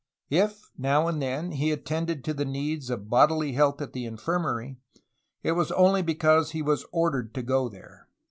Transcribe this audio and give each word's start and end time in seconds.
If 0.31 0.71
now 0.79 1.07
and 1.07 1.21
then 1.21 1.51
he 1.51 1.69
attended 1.71 2.23
to 2.23 2.33
the 2.33 2.43
needs 2.43 2.89
of 2.89 3.07
bodily 3.07 3.51
health 3.51 3.83
at 3.83 3.93
the 3.93 4.07
infirmary, 4.07 4.77
it 5.43 5.51
was 5.51 5.71
only 5.73 6.01
because 6.01 6.49
he 6.53 6.63
was 6.63 6.85
ordered 6.91 7.35
to 7.35 7.43
go 7.43 7.69
there. 7.69 8.07